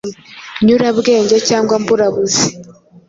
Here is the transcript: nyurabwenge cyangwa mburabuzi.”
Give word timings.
nyurabwenge 0.65 1.37
cyangwa 1.47 1.75
mburabuzi.” 1.81 2.45